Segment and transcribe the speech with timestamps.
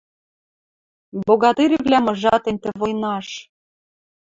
[1.25, 3.27] Богатырьвлӓм ыжатен тӹ войнаш